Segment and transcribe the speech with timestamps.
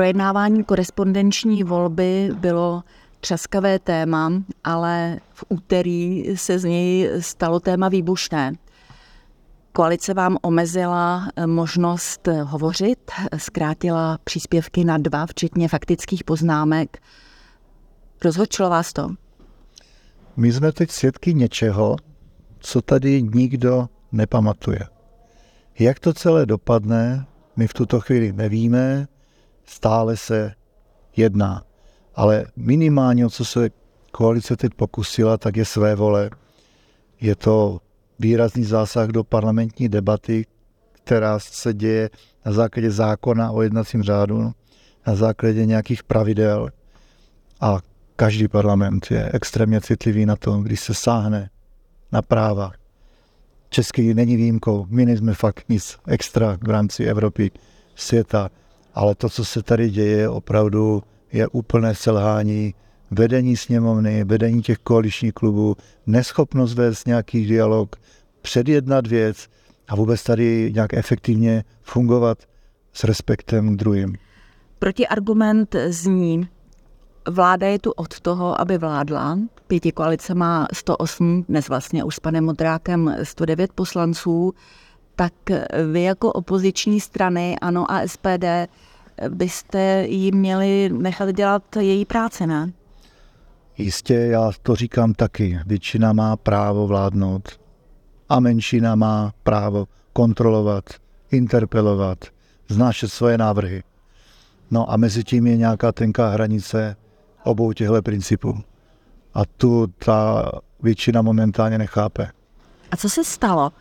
[0.00, 2.82] Projednávání korespondenční volby bylo
[3.20, 4.32] třaskavé téma,
[4.64, 8.52] ale v úterý se z něj stalo téma výbušné.
[9.72, 16.98] Koalice vám omezila možnost hovořit, zkrátila příspěvky na dva, včetně faktických poznámek.
[18.24, 19.08] Rozhodčilo vás to?
[20.36, 21.96] My jsme teď svědky něčeho,
[22.58, 24.80] co tady nikdo nepamatuje.
[25.78, 27.26] Jak to celé dopadne,
[27.56, 29.06] my v tuto chvíli nevíme,
[29.70, 30.52] stále se
[31.16, 31.62] jedná.
[32.14, 33.70] Ale minimálně, co se
[34.10, 36.30] koalice teď pokusila, tak je své vole.
[37.20, 37.80] Je to
[38.18, 40.46] výrazný zásah do parlamentní debaty,
[40.92, 42.10] která se děje
[42.46, 44.52] na základě zákona o jednacím řádu,
[45.06, 46.68] na základě nějakých pravidel.
[47.60, 47.78] A
[48.16, 51.50] každý parlament je extrémně citlivý na to, když se sáhne
[52.12, 52.72] na práva.
[53.68, 57.50] Český není výjimkou, my nejsme fakt nic extra v rámci Evropy,
[57.94, 58.50] světa,
[58.94, 61.02] ale to, co se tady děje, opravdu
[61.32, 62.74] je úplné selhání
[63.10, 67.96] vedení sněmovny, vedení těch koaličních klubů, neschopnost vést nějaký dialog,
[68.42, 69.48] předjednat věc
[69.88, 72.38] a vůbec tady nějak efektivně fungovat
[72.92, 74.16] s respektem k druhým.
[74.78, 76.48] Protiargument zní,
[77.28, 79.38] vláda je tu od toho, aby vládla.
[79.66, 84.52] Pěti koalice má 108, dnes vlastně už s panem Modrákem 109 poslanců.
[85.20, 85.32] Tak
[85.92, 88.44] vy jako opoziční strany, ANO a SPD,
[89.28, 92.72] byste jí měli nechat dělat její práci, ne?
[93.78, 95.58] Jistě, já to říkám taky.
[95.66, 97.60] Většina má právo vládnout
[98.28, 100.84] a menšina má právo kontrolovat,
[101.30, 102.24] interpelovat,
[102.68, 103.82] znášet svoje návrhy.
[104.70, 106.96] No a mezi tím je nějaká tenká hranice
[107.44, 108.58] obou těchto principů.
[109.34, 110.50] A tu ta
[110.82, 112.30] většina momentálně nechápe.
[112.90, 113.72] A co se stalo?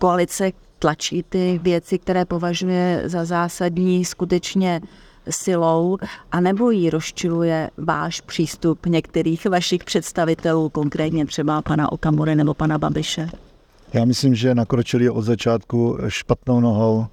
[0.00, 4.80] Koalice tlačí ty věci, které považuje za zásadní skutečně
[5.30, 5.98] silou,
[6.32, 12.78] a nebo jí rozčiluje váš přístup některých vašich představitelů, konkrétně třeba pana Okamury nebo pana
[12.78, 13.28] Babiše?
[13.92, 17.06] Já myslím, že nakročili od začátku špatnou nohou.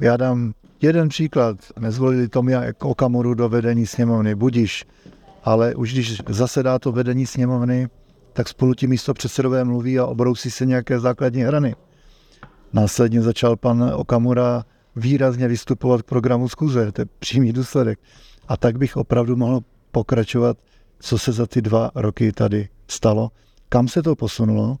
[0.00, 1.56] Já dám jeden příklad.
[1.78, 4.84] Nezvolili Tomia Okamuru do vedení sněmovny, budiš.
[5.44, 7.88] Ale už když zasedá to vedení sněmovny,
[8.34, 11.76] tak spolu ti místo předsedové mluví a obrousí se nějaké základní hrany.
[12.72, 14.64] Následně začal pan Okamura
[14.96, 17.98] výrazně vystupovat k programu zkuze, to je přímý důsledek.
[18.48, 20.58] A tak bych opravdu mohl pokračovat,
[20.98, 23.30] co se za ty dva roky tady stalo,
[23.68, 24.76] kam se to posunulo.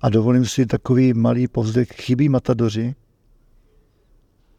[0.00, 2.94] A dovolím si takový malý povzdech, chybí matadoři,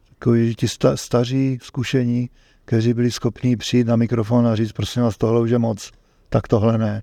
[0.08, 2.30] takový ti sta, staří, zkušení,
[2.64, 5.90] kteří byli schopni přijít na mikrofon a říct, prosím vás, tohle už je moc,
[6.28, 7.02] tak tohle ne.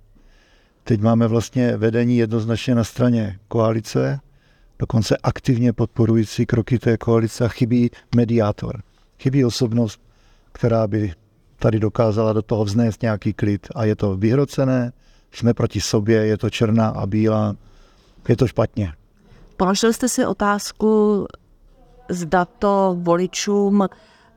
[0.87, 4.19] Teď máme vlastně vedení jednoznačně na straně koalice,
[4.79, 8.81] dokonce aktivně podporující kroky té koalice a chybí mediátor.
[9.19, 10.01] Chybí osobnost,
[10.51, 11.13] která by
[11.59, 13.67] tady dokázala do toho vznést nějaký klid.
[13.75, 14.91] A je to vyhrocené,
[15.31, 17.55] jsme proti sobě, je to černá a bílá,
[18.29, 18.93] je to špatně.
[19.57, 21.25] Položil jste si otázku,
[22.09, 23.87] zda to voličům,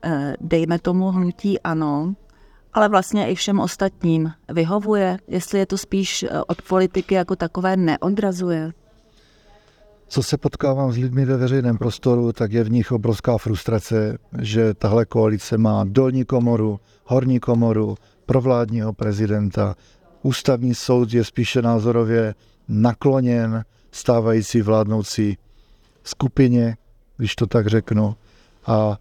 [0.03, 2.15] eh, dejme tomu hnutí ano,
[2.79, 7.77] ale vlastně i všem ostatním vyhovuje, jestli je to spíš eh, od politiky jako takové
[7.77, 8.71] neodrazuje
[10.07, 14.73] co se potkávám s lidmi ve veřejném prostoru, tak je v nich obrovská frustrace, že
[14.73, 17.95] tahle koalice má dolní komoru, horní komoru,
[18.25, 19.75] provládního prezidenta.
[20.21, 22.35] Ústavní soud je spíše názorově
[22.67, 25.37] nakloněn stávající vládnoucí
[26.03, 26.77] skupině,
[27.17, 28.15] když to tak řeknu,
[28.65, 28.97] a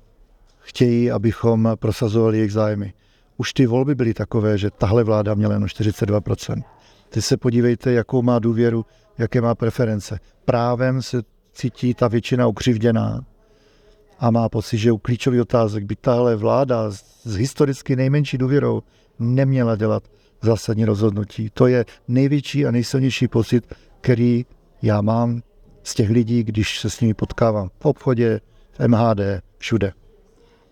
[0.58, 2.92] chtějí, abychom prosazovali jejich zájmy.
[3.40, 6.62] Už ty volby byly takové, že tahle vláda měla jen 42%.
[7.08, 8.84] Teď se podívejte, jakou má důvěru
[9.18, 10.20] jaké má preference.
[10.44, 13.20] Právem se cítí ta většina ukřivděná
[14.18, 18.82] a má pocit, že u klíčových otázek by tahle vláda s historicky nejmenší důvěrou
[19.18, 20.02] neměla dělat
[20.42, 21.50] zásadní rozhodnutí.
[21.54, 24.46] To je největší a nejsilnější pocit, který
[24.82, 25.42] já mám
[25.82, 28.40] z těch lidí, když se s nimi potkávám v obchodě,
[28.78, 29.20] v MHD,
[29.58, 29.92] všude.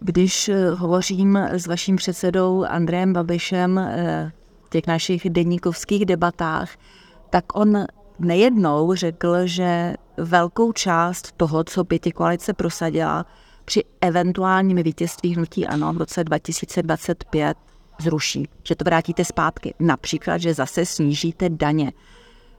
[0.01, 4.33] Když eh, hovořím s vaším předsedou Andrejem Babišem eh,
[4.65, 6.71] v těch našich denníkovských debatách,
[7.31, 7.85] tak on
[8.19, 13.27] nejednou řekl, že velkou část toho, co pěti koalice prosadila
[13.65, 17.57] při eventuálním vítězství hnutí ANO v roce 2025
[18.01, 19.75] zruší, že to vrátíte zpátky.
[19.81, 21.93] Například, že zase snížíte daně.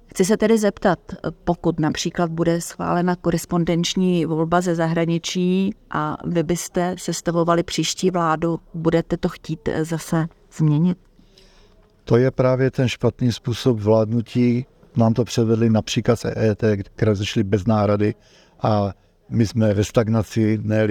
[0.07, 0.99] Chci se tedy zeptat,
[1.43, 9.17] pokud například bude schválena korespondenční volba ze zahraničí a vy byste sestavovali příští vládu, budete
[9.17, 10.27] to chtít zase
[10.57, 10.97] změnit?
[12.03, 14.65] To je právě ten špatný způsob vládnutí.
[14.95, 16.63] Nám to převedli například z EET,
[16.95, 18.15] které začaly bez nárady
[18.61, 18.93] a
[19.29, 20.87] my jsme ve stagnaci, ne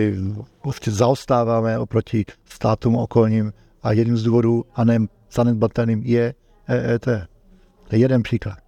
[0.62, 3.52] prostě zaostáváme oproti státům okolním
[3.82, 4.98] a jedním z důvodů, a ne
[5.32, 6.34] zanedbatelným, je
[6.66, 7.04] EET.
[7.88, 8.65] To je jeden příklad.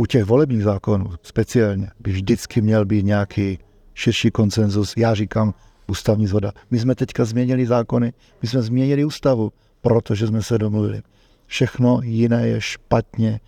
[0.00, 3.58] U těch volebních zákonů speciálně by vždycky měl být nějaký
[3.94, 4.94] širší konsenzus.
[4.96, 5.54] Já říkám
[5.86, 6.52] ústavní zhoda.
[6.70, 8.12] My jsme teďka změnili zákony,
[8.42, 11.02] my jsme změnili ústavu, protože jsme se domluvili.
[11.46, 13.40] Všechno jiné je špatně.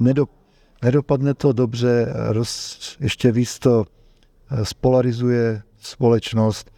[0.00, 0.30] Nedop,
[0.82, 3.84] nedopadne to dobře, roz, ještě víc to
[4.50, 6.70] eh, spolarizuje společnost.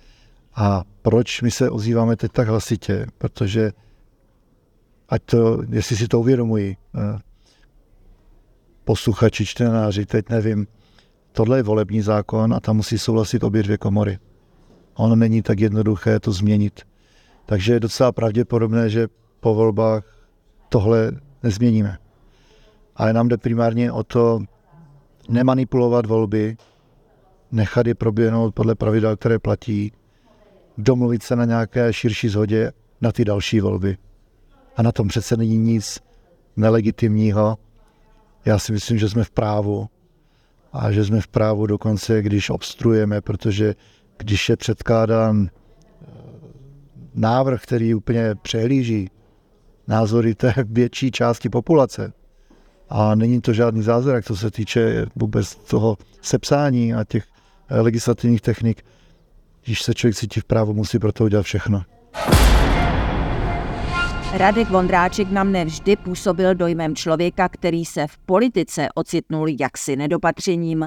[0.55, 3.07] A proč my se ozýváme teď tak hlasitě?
[3.19, 3.73] Protože,
[5.09, 7.19] ať to, jestli si to uvědomují, eh,
[8.87, 10.67] posluchači, čtenáři, teď nevím,
[11.33, 14.19] tohle je volební zákon a tam musí souhlasit obě dvě komory.
[14.95, 16.81] Ono není tak jednoduché to změnit.
[17.47, 19.09] Takže je docela pravděpodobné, že
[19.41, 20.05] po volbách
[20.69, 21.13] tohle
[21.43, 21.99] nezměníme.
[22.97, 24.41] Ale nám jde primárně o to
[25.29, 26.57] nemanipulovat volby,
[27.53, 29.93] nechat je proběhnout podle pravidel, které platí,
[30.79, 33.97] domluvit se na nějaké širší zhodě na ty další volby.
[34.77, 36.01] A na tom přece není nic
[36.57, 37.59] nelegitimního.
[38.47, 39.89] Já si myslím, že jsme v právu
[40.73, 43.75] a že jsme v právu dokonce, když obstruujeme, protože
[44.19, 46.07] když je předkládán eh,
[47.15, 49.11] návrh, který úplně přehlíží
[49.89, 52.13] názory té větší části populace,
[52.89, 57.25] a není to žádný zázrak, co se týče vůbec toho sepsání a těch
[57.69, 58.85] eh, legislativních technik,
[59.65, 61.83] když se člověk cítí v právu, musí pro to udělat všechno.
[64.33, 70.87] Radek Vondráček na mne vždy působil dojmem člověka, který se v politice ocitnul jaksi nedopatřením.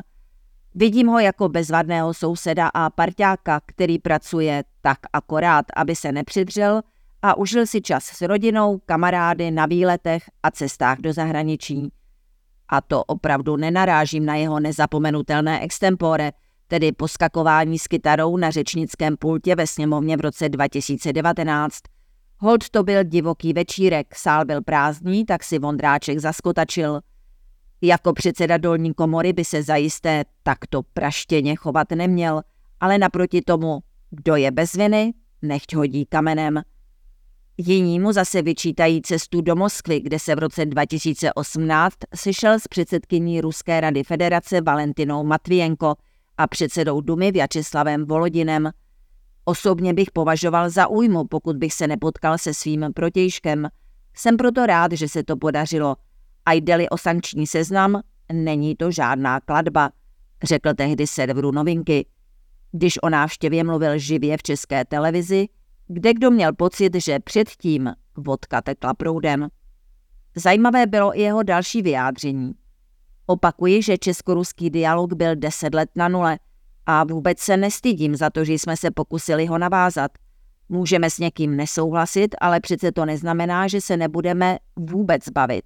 [0.75, 6.81] Vidím ho jako bezvadného souseda a parťáka, který pracuje tak akorát, aby se nepřidřel
[7.21, 11.91] a užil si čas s rodinou, kamarády na výletech a cestách do zahraničí.
[12.69, 16.31] A to opravdu nenarážím na jeho nezapomenutelné extempore–
[16.69, 21.79] tedy poskakování s kytarou na řečnickém pultě ve sněmovně v roce 2019.
[22.39, 27.01] Hold to byl divoký večírek, sál byl prázdný, tak si Vondráček zaskotačil.
[27.81, 32.41] Jako předseda dolní komory by se zajisté takto praštěně chovat neměl,
[32.79, 36.61] ale naproti tomu, kdo je bez viny, nechť hodí kamenem.
[37.57, 43.41] Jiní mu zase vyčítají cestu do Moskvy, kde se v roce 2018 sešel s předsedkyní
[43.41, 45.95] Ruské rady federace Valentinou Matvienko–
[46.39, 48.71] a předsedou Dumy Vyačeslavem Volodinem.
[49.49, 53.67] Osobně bych považoval za újmu, pokud bych se nepotkal se svým protějškem.
[54.13, 55.95] Jsem proto rád, že se to podařilo.
[56.45, 58.01] A jde-li o sankční seznam,
[58.33, 59.89] není to žádná kladba,
[60.43, 62.07] řekl tehdy serveru novinky.
[62.71, 65.47] Když o návštěvě mluvil živě v české televizi,
[65.87, 69.47] kde kdo měl pocit, že předtím vodka tekla proudem.
[70.35, 72.53] Zajímavé bylo i jeho další vyjádření.
[73.25, 76.39] Opakuji, že česko-ruský dialog byl deset let na nule
[76.91, 80.11] a vůbec se nestydím za to, že jsme se pokusili ho navázat.
[80.69, 85.65] Můžeme s někým nesouhlasit, ale přece to neznamená, že se nebudeme vůbec bavit.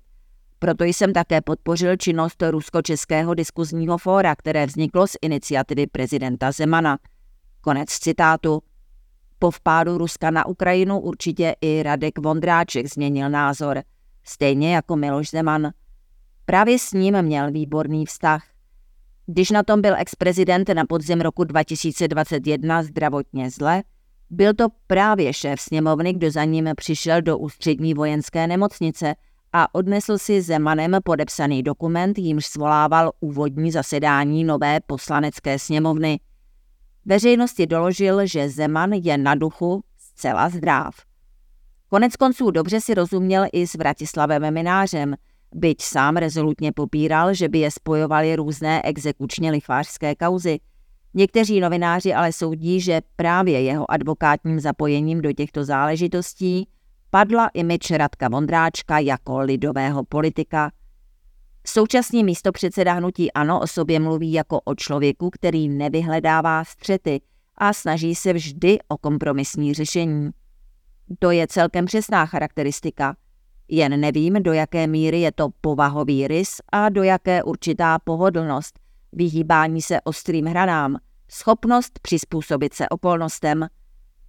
[0.59, 6.97] Proto jsem také podpořil činnost Rusko-Českého diskuzního fóra, které vzniklo z iniciativy prezidenta Zemana.
[7.61, 8.61] Konec citátu.
[9.39, 13.83] Po vpádu Ruska na Ukrajinu určitě i Radek Vondráček změnil názor,
[14.23, 15.71] stejně jako Miloš Zeman–
[16.45, 18.52] Právě s ním měl výborný vztah.
[19.25, 23.83] Když na tom byl ex-prezident na podzim roku 2021 zdravotně zle,
[24.29, 29.15] byl to právě šéf sněmovny, kdo za ním přišel do ústřední vojenské nemocnice
[29.53, 36.19] a odnesl si Zemanem podepsaný dokument, jímž svolával úvodní zasedání nové poslanecké sněmovny.
[37.05, 40.95] Veřejnosti doložil, že Zeman je na duchu zcela zdrav.
[41.89, 45.15] Konec konců dobře si rozuměl i s Vratislavem Minářem–
[45.55, 50.59] byť sám rezolutně popíral, že by je spojovaly různé exekučně lichvářské kauzy.
[51.13, 56.67] Někteří novináři ale soudí, že právě jeho advokátním zapojením do těchto záležitostí
[57.09, 60.71] padla imič Radka Vondráčka jako lidového politika.
[61.67, 67.21] Současný místopředseda hnutí Ano o sobě mluví jako o člověku, který nevyhledává střety
[67.57, 70.29] a snaží se vždy o kompromisní řešení.
[71.19, 73.15] To je celkem přesná charakteristika–
[73.67, 78.79] jen nevím, do jaké míry je to povahový rys a do jaké určitá pohodlnost,
[79.11, 80.97] vyhýbání se ostrým hranám,
[81.31, 83.67] schopnost přizpůsobit se okolnostem.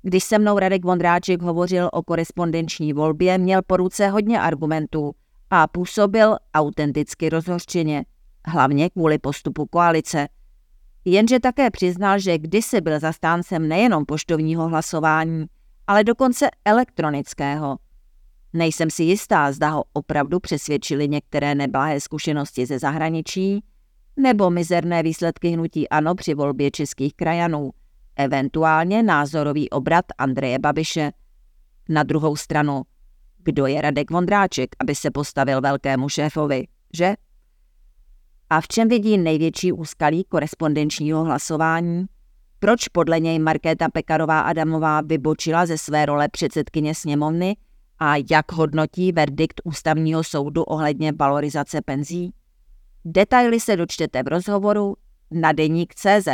[0.03, 5.13] Když se mnou Radek Vondráček hovořil o korespondenční volbě, měl po ruce hodně argumentů
[5.51, 8.05] a působil autenticky rozhořčeně,
[8.47, 10.29] hlavně kvůli postupu koalice.
[11.05, 15.47] Jenže také přiznal, že kdysi byl zastáncem nejenom poštovního hlasování,
[15.87, 17.77] ale dokonce elektronického.
[18.57, 23.65] Nejsem si jistá, zda ho opravdu přesvědčili některé neblahé zkušenosti ze zahraničí,
[24.17, 27.71] nebo mizerné výsledky hnutí ANO při volbě českých krajanů,
[28.17, 31.13] eventuálně názorový obrat Andreje Babiše.
[31.89, 32.83] Na druhou stranu,
[33.39, 37.15] kdo je Radek Vondráček, aby se postavil velkému šéfovi, že?
[38.51, 42.05] A v čem vidí největší úskalí korespondenčního hlasování?
[42.59, 47.57] Proč podle něj Markéta Pekarová Adamová vybočila ze své role předsedkyně sněmovny
[48.07, 52.33] a jak hodnotí verdikt ústavního soudu ohledně valorizace penzí?
[53.05, 54.97] Detaily se dočtete v rozhovoru
[55.31, 56.29] na deník CZ.